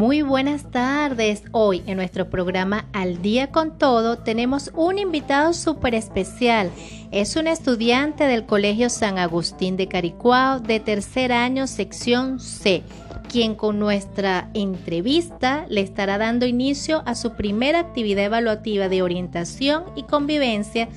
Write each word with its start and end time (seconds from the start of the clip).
Muy 0.00 0.22
buenas 0.22 0.70
tardes. 0.70 1.42
Hoy 1.52 1.82
en 1.84 1.98
nuestro 1.98 2.30
programa 2.30 2.86
Al 2.94 3.20
día 3.20 3.48
con 3.48 3.76
todo 3.76 4.16
tenemos 4.16 4.70
un 4.74 4.98
invitado 4.98 5.52
súper 5.52 5.94
especial. 5.94 6.70
Es 7.10 7.36
un 7.36 7.46
estudiante 7.46 8.24
del 8.24 8.46
Colegio 8.46 8.88
San 8.88 9.18
Agustín 9.18 9.76
de 9.76 9.88
Caricuao 9.88 10.58
de 10.58 10.80
tercer 10.80 11.32
año, 11.32 11.66
sección 11.66 12.40
C, 12.40 12.82
quien 13.28 13.54
con 13.54 13.78
nuestra 13.78 14.48
entrevista 14.54 15.66
le 15.68 15.82
estará 15.82 16.16
dando 16.16 16.46
inicio 16.46 17.02
a 17.04 17.14
su 17.14 17.32
primera 17.32 17.80
actividad 17.80 18.24
evaluativa 18.24 18.88
de 18.88 19.02
orientación 19.02 19.84
y 19.96 20.04
convivencia, 20.04 20.88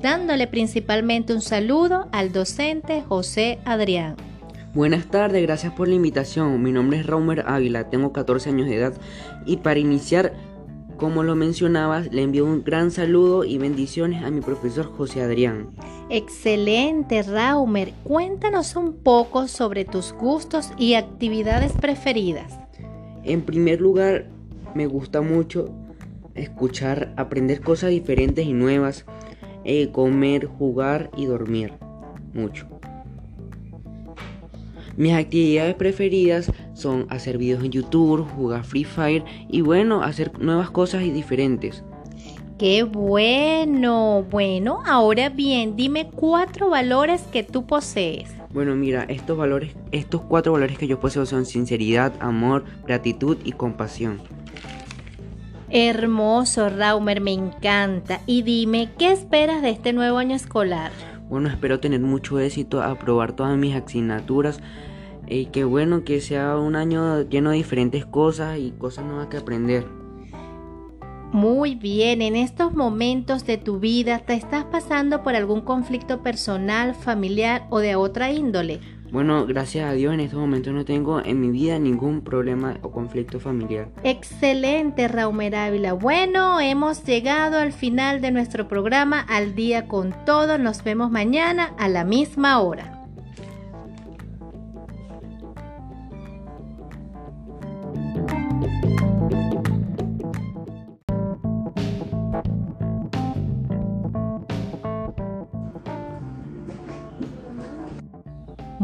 dándole 0.00 0.46
principalmente 0.46 1.34
un 1.34 1.40
saludo 1.40 2.06
al 2.12 2.30
docente 2.30 3.02
José 3.02 3.58
Adrián. 3.64 4.33
Buenas 4.74 5.06
tardes, 5.06 5.40
gracias 5.40 5.72
por 5.72 5.86
la 5.86 5.94
invitación. 5.94 6.60
Mi 6.60 6.72
nombre 6.72 6.98
es 6.98 7.06
Raumer 7.06 7.44
Ávila, 7.46 7.90
tengo 7.90 8.12
14 8.12 8.50
años 8.50 8.66
de 8.66 8.74
edad 8.74 8.92
y 9.46 9.58
para 9.58 9.78
iniciar, 9.78 10.32
como 10.96 11.22
lo 11.22 11.36
mencionabas, 11.36 12.12
le 12.12 12.22
envío 12.22 12.44
un 12.44 12.64
gran 12.64 12.90
saludo 12.90 13.44
y 13.44 13.56
bendiciones 13.56 14.24
a 14.24 14.32
mi 14.32 14.40
profesor 14.40 14.86
José 14.86 15.22
Adrián. 15.22 15.70
Excelente, 16.10 17.22
Raumer. 17.22 17.92
Cuéntanos 18.02 18.74
un 18.74 18.94
poco 18.94 19.46
sobre 19.46 19.84
tus 19.84 20.12
gustos 20.12 20.72
y 20.76 20.94
actividades 20.94 21.70
preferidas. 21.70 22.58
En 23.22 23.42
primer 23.42 23.80
lugar, 23.80 24.26
me 24.74 24.88
gusta 24.88 25.20
mucho 25.20 25.70
escuchar, 26.34 27.14
aprender 27.16 27.60
cosas 27.60 27.90
diferentes 27.90 28.44
y 28.44 28.52
nuevas, 28.52 29.06
eh, 29.64 29.92
comer, 29.92 30.46
jugar 30.46 31.12
y 31.16 31.26
dormir 31.26 31.74
mucho. 32.32 32.73
Mis 34.96 35.12
actividades 35.12 35.74
preferidas 35.74 36.52
son 36.72 37.06
hacer 37.10 37.38
videos 37.38 37.64
en 37.64 37.72
YouTube, 37.72 38.28
jugar 38.36 38.64
Free 38.64 38.84
Fire 38.84 39.24
y 39.48 39.60
bueno, 39.60 40.02
hacer 40.02 40.38
nuevas 40.38 40.70
cosas 40.70 41.02
y 41.02 41.10
diferentes. 41.10 41.82
¡Qué 42.58 42.84
bueno! 42.84 44.24
Bueno, 44.30 44.80
ahora 44.86 45.28
bien, 45.28 45.74
dime 45.74 46.08
cuatro 46.14 46.70
valores 46.70 47.22
que 47.32 47.42
tú 47.42 47.66
posees. 47.66 48.30
Bueno, 48.52 48.76
mira, 48.76 49.02
estos 49.08 49.36
valores, 49.36 49.74
estos 49.90 50.20
cuatro 50.20 50.52
valores 50.52 50.78
que 50.78 50.86
yo 50.86 51.00
poseo 51.00 51.26
son 51.26 51.46
sinceridad, 51.46 52.12
amor, 52.20 52.64
gratitud 52.86 53.36
y 53.42 53.50
compasión. 53.50 54.22
Hermoso, 55.70 56.68
Raumer, 56.68 57.20
me 57.20 57.32
encanta. 57.32 58.20
Y 58.26 58.42
dime, 58.42 58.90
¿qué 58.96 59.10
esperas 59.10 59.60
de 59.60 59.70
este 59.70 59.92
nuevo 59.92 60.18
año 60.18 60.36
escolar? 60.36 60.92
Bueno, 61.28 61.48
espero 61.48 61.80
tener 61.80 62.00
mucho 62.00 62.38
éxito, 62.38 62.82
aprobar 62.82 63.32
todas 63.32 63.56
mis 63.56 63.74
asignaturas 63.74 64.60
y 65.26 65.46
que 65.46 65.64
bueno 65.64 66.04
que 66.04 66.20
sea 66.20 66.56
un 66.56 66.76
año 66.76 67.22
lleno 67.22 67.50
de 67.50 67.56
diferentes 67.56 68.04
cosas 68.04 68.58
y 68.58 68.72
cosas 68.72 69.04
nuevas 69.06 69.28
que 69.28 69.38
aprender. 69.38 69.86
Muy 71.32 71.74
bien, 71.74 72.22
en 72.22 72.36
estos 72.36 72.74
momentos 72.74 73.44
de 73.44 73.58
tu 73.58 73.80
vida 73.80 74.20
te 74.20 74.34
estás 74.34 74.64
pasando 74.66 75.24
por 75.24 75.34
algún 75.34 75.62
conflicto 75.62 76.22
personal, 76.22 76.94
familiar 76.94 77.66
o 77.70 77.80
de 77.80 77.96
otra 77.96 78.30
índole. 78.30 78.78
Bueno, 79.14 79.46
gracias 79.46 79.88
a 79.88 79.92
Dios 79.92 80.12
en 80.12 80.18
estos 80.18 80.40
momentos 80.40 80.74
no 80.74 80.84
tengo 80.84 81.24
en 81.24 81.40
mi 81.40 81.52
vida 81.52 81.78
ningún 81.78 82.22
problema 82.22 82.78
o 82.82 82.90
conflicto 82.90 83.38
familiar. 83.38 83.86
Excelente, 84.02 85.06
Raumer 85.06 85.54
Ávila. 85.54 85.92
Bueno, 85.92 86.58
hemos 86.58 87.04
llegado 87.04 87.58
al 87.58 87.72
final 87.72 88.20
de 88.20 88.32
nuestro 88.32 88.66
programa 88.66 89.20
Al 89.20 89.54
día 89.54 89.86
con 89.86 90.12
todo. 90.26 90.58
Nos 90.58 90.82
vemos 90.82 91.12
mañana 91.12 91.74
a 91.78 91.88
la 91.88 92.02
misma 92.02 92.58
hora. 92.58 92.93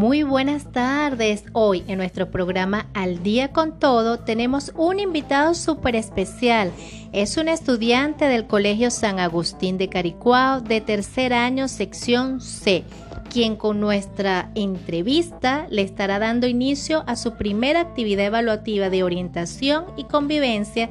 Muy 0.01 0.23
buenas 0.23 0.73
tardes. 0.73 1.45
Hoy 1.53 1.85
en 1.87 1.99
nuestro 1.99 2.31
programa 2.31 2.89
Al 2.95 3.23
día 3.23 3.53
con 3.53 3.79
todo 3.79 4.19
tenemos 4.19 4.73
un 4.75 4.99
invitado 4.99 5.53
súper 5.53 5.95
especial. 5.95 6.73
Es 7.13 7.37
un 7.37 7.49
estudiante 7.49 8.25
del 8.25 8.47
Colegio 8.47 8.91
San 8.91 9.21
Agustín 9.21 9.77
de 9.77 9.91
Caricuao 9.91 10.63
de 10.63 10.81
tercer 10.81 11.35
año, 11.35 11.69
sección 11.69 12.41
C, 12.41 12.83
quien 13.29 13.57
con 13.57 13.79
nuestra 13.79 14.51
entrevista 14.55 15.67
le 15.69 15.83
estará 15.83 16.19
dando 16.19 16.47
inicio 16.47 17.05
a 17.07 17.15
su 17.15 17.35
primera 17.35 17.81
actividad 17.81 18.25
evaluativa 18.25 18.89
de 18.89 19.03
orientación 19.03 19.85
y 19.99 20.05
convivencia, 20.05 20.89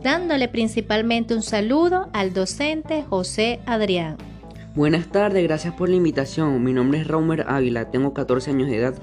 dándole 0.00 0.46
principalmente 0.46 1.34
un 1.34 1.42
saludo 1.42 2.08
al 2.12 2.32
docente 2.32 3.02
José 3.02 3.58
Adrián. 3.66 4.33
Buenas 4.74 5.06
tardes, 5.06 5.44
gracias 5.44 5.72
por 5.72 5.88
la 5.88 5.94
invitación. 5.94 6.64
Mi 6.64 6.72
nombre 6.72 6.98
es 6.98 7.06
Raumer 7.06 7.44
Ávila, 7.46 7.92
tengo 7.92 8.12
14 8.12 8.50
años 8.50 8.68
de 8.68 8.78
edad 8.78 8.94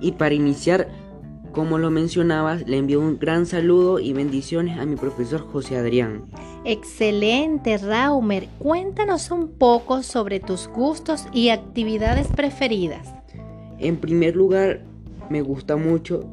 y 0.00 0.12
para 0.12 0.34
iniciar, 0.34 0.88
como 1.52 1.76
lo 1.76 1.90
mencionabas, 1.90 2.66
le 2.66 2.78
envío 2.78 2.98
un 2.98 3.18
gran 3.18 3.44
saludo 3.44 3.98
y 3.98 4.14
bendiciones 4.14 4.78
a 4.78 4.86
mi 4.86 4.96
profesor 4.96 5.42
José 5.42 5.76
Adrián. 5.76 6.24
Excelente, 6.64 7.76
Raumer. 7.76 8.48
Cuéntanos 8.58 9.30
un 9.30 9.48
poco 9.48 10.02
sobre 10.02 10.40
tus 10.40 10.66
gustos 10.66 11.26
y 11.30 11.50
actividades 11.50 12.28
preferidas. 12.28 13.14
En 13.78 13.98
primer 13.98 14.34
lugar, 14.34 14.80
me 15.28 15.42
gusta 15.42 15.76
mucho 15.76 16.24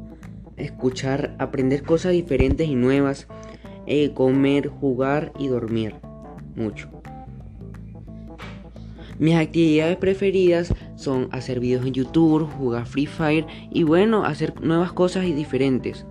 escuchar, 0.55 1.35
aprender 1.37 1.83
cosas 1.83 2.13
diferentes 2.13 2.69
y 2.69 2.75
nuevas, 2.75 3.27
eh, 3.87 4.13
comer, 4.13 4.69
jugar 4.69 5.33
y 5.37 5.49
dormir 5.49 5.95
mucho. 6.55 6.94
Mis 9.17 9.35
actividades 9.35 9.97
preferidas 9.97 10.73
son 10.95 11.29
hacer 11.31 11.59
videos 11.59 11.85
en 11.85 11.93
YouTube, 11.93 12.49
jugar 12.57 12.85
Free 12.85 13.05
Fire 13.05 13.45
y 13.71 13.83
bueno, 13.83 14.25
hacer 14.25 14.59
nuevas 14.61 14.91
cosas 14.91 15.25
y 15.25 15.33
diferentes. 15.33 16.05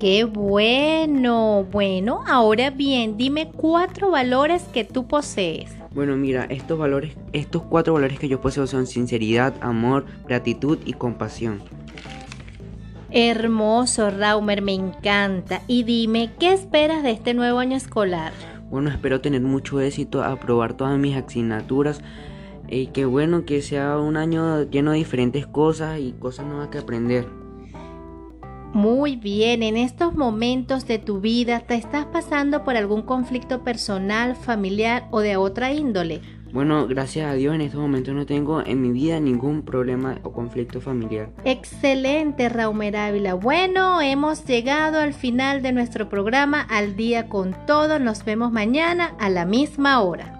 ¡Qué 0.00 0.24
bueno! 0.24 1.64
Bueno, 1.70 2.24
ahora 2.26 2.70
bien, 2.70 3.16
dime 3.16 3.50
cuatro 3.50 4.10
valores 4.10 4.64
que 4.64 4.84
tú 4.84 5.06
posees. 5.06 5.70
Bueno, 5.94 6.16
mira, 6.16 6.44
estos 6.50 6.76
valores, 6.76 7.16
estos 7.32 7.62
cuatro 7.62 7.94
valores 7.94 8.18
que 8.18 8.28
yo 8.28 8.40
poseo 8.40 8.66
son 8.66 8.88
sinceridad, 8.88 9.54
amor, 9.60 10.04
gratitud 10.26 10.78
y 10.84 10.94
compasión. 10.94 11.62
Hermoso, 13.12 14.10
Raumer, 14.10 14.60
me 14.60 14.72
encanta. 14.72 15.62
Y 15.68 15.84
dime, 15.84 16.32
¿qué 16.40 16.52
esperas 16.52 17.04
de 17.04 17.12
este 17.12 17.32
nuevo 17.32 17.60
año 17.60 17.76
escolar? 17.76 18.32
Bueno, 18.74 18.90
espero 18.90 19.20
tener 19.20 19.40
mucho 19.40 19.78
éxito, 19.80 20.24
aprobar 20.24 20.74
todas 20.74 20.98
mis 20.98 21.16
asignaturas 21.16 22.00
y 22.66 22.88
que 22.88 23.04
bueno 23.04 23.44
que 23.44 23.62
sea 23.62 23.98
un 23.98 24.16
año 24.16 24.64
lleno 24.64 24.90
de 24.90 24.98
diferentes 24.98 25.46
cosas 25.46 26.00
y 26.00 26.10
cosas 26.10 26.46
nuevas 26.46 26.70
que 26.70 26.78
aprender. 26.78 27.28
Muy 28.72 29.14
bien, 29.14 29.62
en 29.62 29.76
estos 29.76 30.16
momentos 30.16 30.88
de 30.88 30.98
tu 30.98 31.20
vida 31.20 31.60
te 31.60 31.76
estás 31.76 32.06
pasando 32.06 32.64
por 32.64 32.76
algún 32.76 33.02
conflicto 33.02 33.62
personal, 33.62 34.34
familiar 34.34 35.06
o 35.12 35.20
de 35.20 35.36
otra 35.36 35.72
índole. 35.72 36.20
Bueno, 36.54 36.86
gracias 36.86 37.28
a 37.28 37.34
Dios 37.34 37.52
en 37.52 37.62
estos 37.62 37.80
momentos 37.80 38.14
no 38.14 38.26
tengo 38.26 38.64
en 38.64 38.80
mi 38.80 38.92
vida 38.92 39.18
ningún 39.18 39.62
problema 39.62 40.20
o 40.22 40.30
conflicto 40.30 40.80
familiar. 40.80 41.28
Excelente, 41.44 42.48
Raumer 42.48 42.96
Ávila. 42.96 43.34
Bueno, 43.34 44.00
hemos 44.00 44.44
llegado 44.44 45.00
al 45.00 45.14
final 45.14 45.62
de 45.62 45.72
nuestro 45.72 46.08
programa 46.08 46.60
Al 46.60 46.94
día 46.94 47.28
con 47.28 47.56
todo. 47.66 47.98
Nos 47.98 48.24
vemos 48.24 48.52
mañana 48.52 49.16
a 49.18 49.30
la 49.30 49.46
misma 49.46 50.00
hora. 50.00 50.33